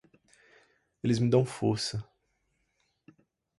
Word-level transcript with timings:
Eles 1.03 1.19
me 1.19 1.29
dão 1.29 1.45
força. 1.45 2.03